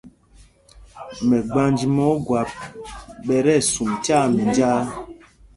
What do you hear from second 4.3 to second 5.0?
minjāā.